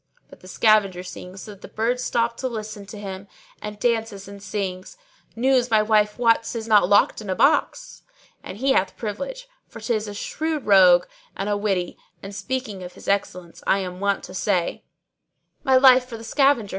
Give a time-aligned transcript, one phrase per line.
[0.31, 3.27] But the scavenger sings so that the birds stop to listen to him
[3.61, 4.97] and dances and sings,
[5.35, 9.79] 'News my wife wots is not locked in a box!'[FN#624] And he hath privilege, for
[9.79, 11.03] 'tis a shrewd rogue[FN#625]
[11.35, 14.83] and a witty; and speaking of his excellence I am wont to say,
[15.63, 16.69] My life for the scavenger!